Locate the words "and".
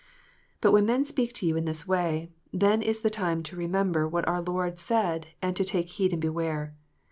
5.43-5.55, 6.11-6.19